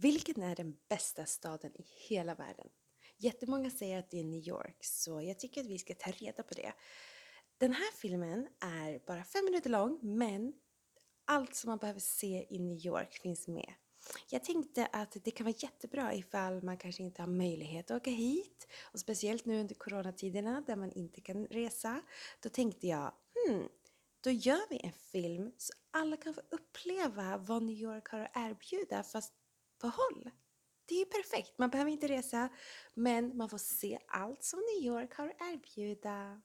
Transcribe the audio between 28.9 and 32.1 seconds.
fast på håll. Det är ju perfekt, man behöver inte